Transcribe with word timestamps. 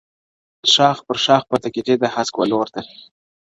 ښاخ 0.73 0.97
پر 1.07 1.17
ښاخ 1.23 1.43
پورته 1.49 1.69
کېدى 1.75 1.95
د 1.99 2.03
هسک 2.13 2.35
و 2.37 2.47
لورته- 2.51 2.81